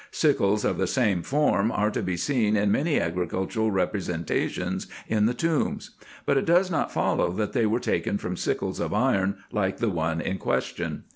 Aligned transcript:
Sickles 0.09 0.65
of 0.65 0.79
the 0.79 0.87
same 0.87 1.21
form 1.21 1.71
are 1.71 1.91
to 1.91 2.01
be 2.01 2.17
seen 2.17 2.55
in 2.55 2.71
many 2.71 2.99
agricultural 2.99 3.69
representations 3.69 4.87
in 5.07 5.27
the 5.27 5.33
tombs; 5.35 5.91
but 6.25 6.37
it 6.37 6.45
does 6.45 6.71
not 6.71 6.91
follow, 6.91 7.31
that 7.33 7.53
they 7.53 7.67
were 7.67 7.79
taken 7.79 8.17
from 8.17 8.35
sickles 8.35 8.79
of 8.79 8.95
iron, 8.95 9.35
like 9.51 9.77
the 9.77 9.89
one 9.91 10.19
in 10.19 10.39
question. 10.39 11.03